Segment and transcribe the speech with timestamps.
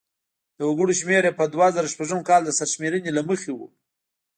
[0.57, 3.59] د وګړو شمیر یې په دوه زره شپږم کال د سرشمېرنې له مخې و.